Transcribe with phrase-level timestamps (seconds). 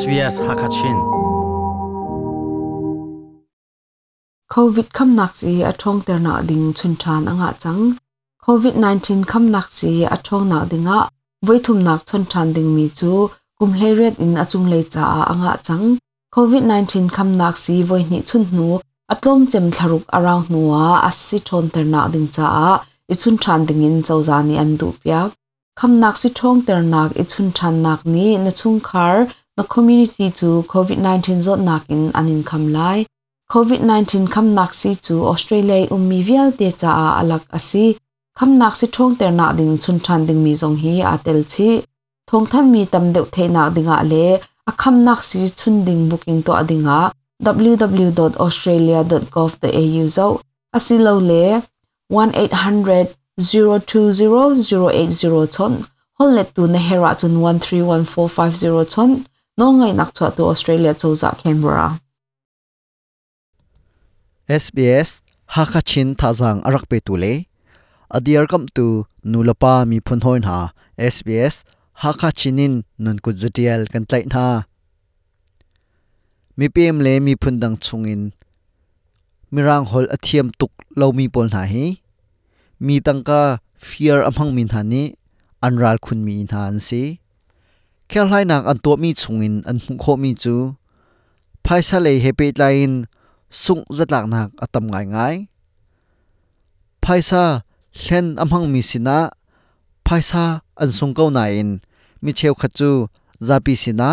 [0.00, 0.98] SBS Hakachin.
[4.48, 7.82] COVID kam nach si a thong der na ding chun than anga chang
[8.46, 10.98] COVID-19 kam nach si a thong na dinga
[11.46, 13.28] voithum nak chun than ding mi chu
[13.58, 15.98] kum hleret in achung lei cha anga chang
[16.36, 18.80] COVID-19 kam nak si voi ni chun nu.
[19.12, 22.70] Atlom chem tharuk around nuwa as si thon ter na ding cha a.
[23.12, 25.30] Ichun than ding in chawza ni an du pyak
[25.78, 29.16] kam nak si thong ter nak ichun than nak ni na chung khar
[29.62, 32.98] a community chu COVID 19 zot nak in anin kham lai.
[33.52, 37.84] COVID-19 kham nak si chu Australia ummi vial te cha a alak asi
[38.38, 40.94] kham nak si thong ter na ding chun than ding mi zong hi
[41.24, 41.68] tel chi.
[42.28, 44.26] Thong than mi tam deuh the na dinga le.
[44.70, 46.98] A kham nak si chun ding booking to adinga
[47.44, 50.26] www.australia.gov.au zo.
[50.76, 51.44] Asilo le.
[52.10, 53.08] 1800
[53.38, 55.74] 020 080 chon.
[56.18, 61.88] Hollet tu na hera chun 131450 น้องไงนักชัวตัวออสเตรเลียโจจากแคนเบรา
[64.62, 65.10] SBS
[65.54, 67.24] ฮักชินท่าจังอารักไปตุเล
[68.14, 68.86] อดีรกัมตู
[69.30, 70.58] นูลปามีพนหอยหา
[71.14, 71.54] SBS
[72.02, 72.72] ฮักชินิน
[73.04, 74.46] นุนกุจุดียลกันไตนา
[76.58, 78.22] มีเพียมเลมีพุนดังชงอิน
[79.52, 81.84] มีร่างหอลอเทียมตุกเรามีปนหาฮี
[82.86, 83.42] มีตังกา
[83.86, 85.06] fear อมังมินหานี้
[85.62, 87.02] อันรัลคุณมีอินหานสี
[88.10, 90.74] khel hai nak an to mi chungin an kho mi chu.
[91.64, 93.04] Phaisa le hepe line
[93.50, 95.36] sung zatlak nak atam ngai ngai.
[97.02, 97.44] Phaisa
[98.02, 99.18] hlen amhang mi sina.
[100.06, 100.44] Phaisa
[100.82, 101.70] an sung kau na in.
[102.22, 102.90] Mi cheu khachu
[103.48, 104.10] zapi sina.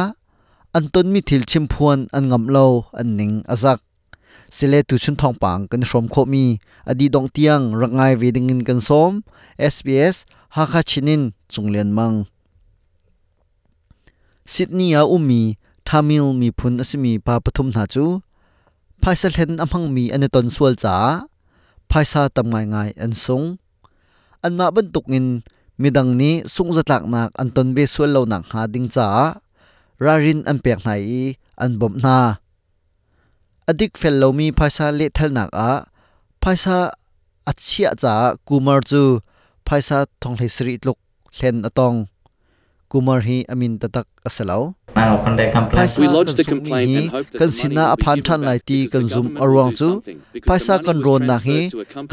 [0.77, 2.67] An ton mi thil chim phuan an ngam lo
[2.99, 3.79] an ning azak
[4.51, 6.45] sile tu chun thong pang kan shom kho mi.
[6.89, 9.11] Adi dong tiang rangai veding in kan som.
[9.73, 10.15] Sbs
[10.55, 12.17] ha kha chinin chunglen mang.
[14.53, 15.41] Sydney a umi
[15.87, 18.05] thamil mi phun asimi pa pathum na chu
[19.01, 20.95] phaisa hlen amhang mi ane ton sual cha
[21.89, 23.45] phaisa tam ngai ngai an sung
[24.45, 25.27] an ma ban tukin
[25.81, 29.07] midang ni sung zatlak nak an ton be sual lo nak ha ding cha
[30.05, 31.03] rarin an pek nai
[31.63, 32.17] an bom na
[33.69, 35.71] adik fel lo mi phaisa le thal nak a
[36.41, 36.77] phaisa
[37.49, 38.13] achia cha
[38.47, 39.01] kumar chu
[39.67, 40.99] phaisa thong thei sri tluk
[41.37, 41.97] hlen atong
[42.91, 44.59] kumar hi amin tatak asalo
[45.53, 49.89] complaint and hope that kan sina aphan than lai ti kan zum arwang chu
[50.47, 51.59] paisa kan ron na hi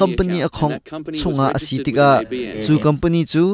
[0.03, 0.77] company akhong
[1.21, 2.11] chunga asitika
[2.67, 3.45] chu company chu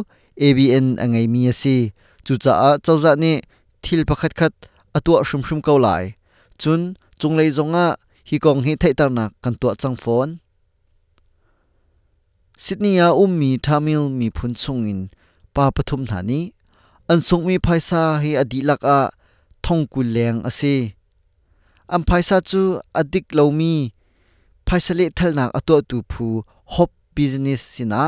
[0.46, 1.92] ABN angai mi asi
[2.26, 3.32] chu cha a chawza ni
[3.82, 4.52] thil pakhat khat
[4.96, 6.04] atua shum shum ko lai.
[6.58, 6.80] Chun
[7.20, 7.86] chunglei zonga
[8.28, 10.30] hi kong hi thei tar na kan tua chang phone.
[12.64, 15.00] Sydney a ummi Tamil mi phun chungin
[15.54, 16.40] pa pathum thani
[17.08, 18.98] an sung mi phaisa hi adilak a
[19.64, 20.94] thong ku leng ase.
[21.94, 22.62] Am phaisa chu
[23.00, 23.74] adik lomi,
[24.66, 26.26] phaisa le thalnak ato tu phu
[26.74, 28.02] hop business sina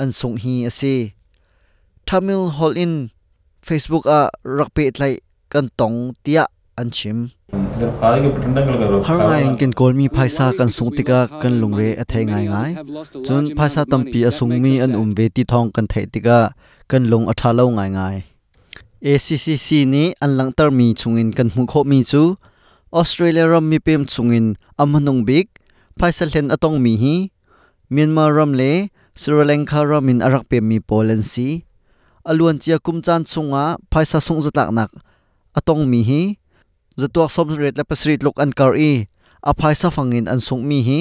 [0.00, 0.94] an sung hi ase.
[2.06, 2.94] Tamil hall in
[3.66, 4.20] Facebook a
[4.58, 5.14] rakpe tlai
[5.52, 6.44] kan tong tia
[6.82, 7.18] an chim.
[9.08, 12.70] Har ngai ken kol mi phaisa kan sung tika kan lungre a thai ngai ngai.
[13.26, 16.38] Chun phaisa tampi asung mi an um ve ti thong kan thai tika
[16.90, 18.16] kan lung a tha lo ngai ngai.
[19.12, 22.22] ACCC ni an lang tar mi chungin kan hmu kho mi chu.
[23.00, 24.46] Australia ram mi pem chungin
[24.82, 25.46] amhanung big
[25.98, 27.16] phaisa hlen atong mi hi.
[27.94, 28.72] Myanmar ram le
[29.20, 31.48] Sri Lanka ram in arak pem mi Poland si.
[32.28, 34.90] Aluan chia kumchan chunga phaisa sung zatlak nak
[35.58, 36.22] atong mi hi
[37.00, 39.06] zatuak som ret la pasrit lok an kar i
[39.50, 41.00] a phaisa fangin an sung mi hi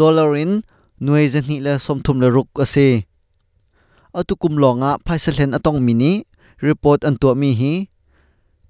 [0.00, 0.52] dollar in
[1.04, 2.88] nuai zen hi la som thum la ruk ase
[4.18, 6.12] atu kum longa phaisa hlen atong mi ni
[6.66, 7.74] report an to mi hi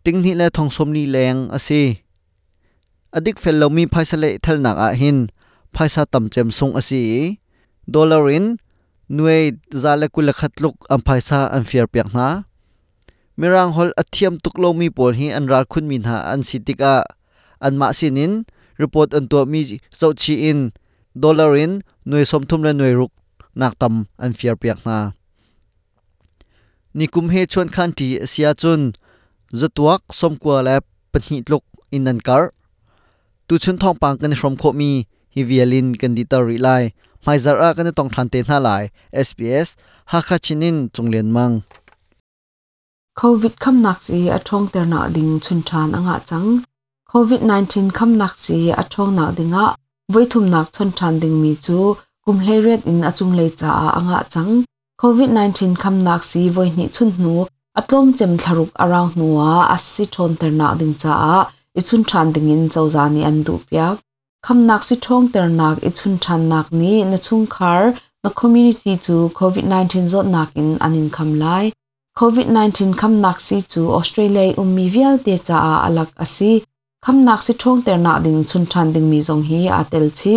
[0.04, 1.82] ting hi la thong som ni leng ase
[3.16, 5.18] adik fel lo mi phaisa le thal nak a hin
[5.74, 7.02] phaisa tam chem sung ase
[7.94, 8.46] dollar in
[9.16, 9.42] nuai
[9.82, 12.26] zala kula khatluk am phaisa an fiar piak na
[13.38, 17.04] mirang hol athiam tuklo mi pol hi an ral khun min ha an sitika
[17.60, 18.32] an ma sinin
[18.82, 19.60] report an to mi
[19.92, 20.72] so chi in
[21.14, 21.72] dollar in
[22.08, 23.12] nuai som thum la nuai ruk
[23.54, 23.94] nak tam
[24.24, 24.96] an fiar piak na
[26.96, 28.92] nikum he chuan khan ti sia chun
[29.60, 30.76] zatuak som kwa la
[31.12, 31.64] panhi tluk
[31.96, 32.44] in an kar
[33.46, 34.90] tu chun thong pang kan from kho mi
[35.34, 36.84] hi vialin kan di tar ri lai
[37.26, 38.82] mai zar a kan tong than te na lai
[39.26, 39.68] sbs
[40.10, 41.54] ha kha chinin chunglen mang
[43.18, 46.62] covid kham nak si athong ter na ding chun than anga chang.
[47.12, 49.74] Covid 19 kham nak si athong na dinga
[50.12, 51.96] voithum nak chun than ding mi chu.
[52.24, 54.64] Kum hlei ret in achung lei cha anga chang.
[55.02, 57.46] Covid 19 kham nak si voi ni chun nu.
[57.78, 61.14] Atlom chem tharuk around nuwa asi thon ter na ding cha
[61.78, 63.96] i chun than ding in chau za ni an du pyak
[64.46, 66.92] kham nak si thong ter nak i chun than nak ni.
[67.10, 67.82] Na chung khar.
[68.24, 71.72] Na community chu covid 19 zot nak in anin kham lai.
[72.20, 76.52] COVID-19 kham nak si chu Australia um mi vial te cha a alak asi.
[77.04, 80.06] Kham nak si thong ter na ding chun than ding mi zong hi a tel
[80.18, 80.36] chi.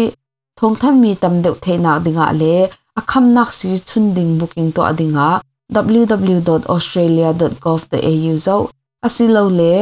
[0.58, 2.56] Thong than mi tam deuh the na ding a le.
[3.00, 5.30] A kham nak si chun ding booking to adinga
[5.76, 8.58] www.australia.gov.au zo
[9.06, 9.74] asilo le.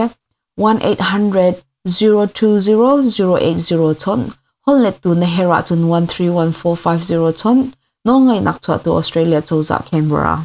[0.57, 1.55] 1800
[1.85, 4.21] 020 080 ton
[4.65, 7.57] hol le tu na hera chun 131450 ton
[8.05, 10.35] no ngai nak chwa tu Australia choza Canberra.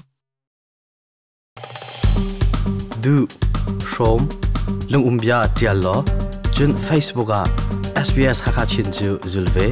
[3.06, 3.28] Du
[3.86, 4.26] shom
[4.90, 5.38] lung umbia
[6.54, 7.42] chun facebook a
[8.06, 9.66] sbs hakachin chu zulve